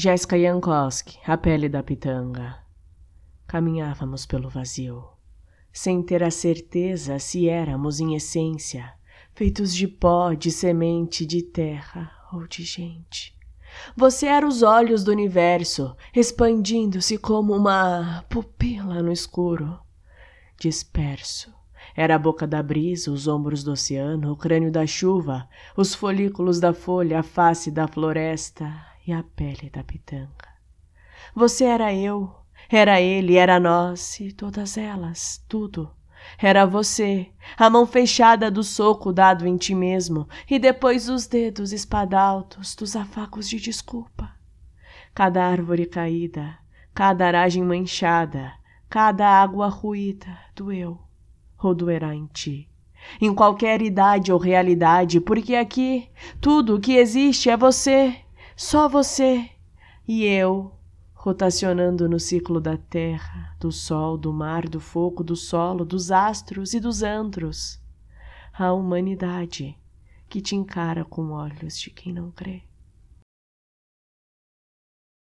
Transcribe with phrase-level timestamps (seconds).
[0.00, 2.56] Jéssica Jankowski, a pele da pitanga.
[3.48, 5.02] Caminhávamos pelo vazio,
[5.72, 8.94] sem ter a certeza se éramos em essência
[9.34, 13.36] feitos de pó, de semente, de terra ou de gente.
[13.96, 19.80] Você era os olhos do universo, expandindo-se como uma pupila no escuro.
[20.60, 21.52] Disperso.
[21.96, 26.60] Era a boca da brisa, os ombros do oceano, o crânio da chuva, os folículos
[26.60, 30.48] da folha, a face da floresta e a pele da pitanga.
[31.34, 32.30] Você era eu,
[32.68, 35.90] era ele, era nós e todas elas, tudo.
[36.36, 41.72] Era você, a mão fechada do soco dado em ti mesmo, e depois os dedos
[41.72, 44.30] espadaltos dos afagos de desculpa.
[45.14, 46.58] Cada árvore caída,
[46.92, 48.52] cada aragem manchada,
[48.90, 51.00] cada água ruída doeu
[51.58, 52.68] ou doerá em ti.
[53.18, 56.10] Em qualquer idade ou realidade, porque aqui
[56.42, 58.22] tudo o que existe é você,
[58.58, 59.48] só você
[60.06, 60.72] e eu
[61.14, 66.74] rotacionando no ciclo da terra, do sol, do mar, do fogo, do solo, dos astros
[66.74, 67.80] e dos antros.
[68.52, 69.78] A humanidade
[70.28, 72.64] que te encara com olhos de quem não crê.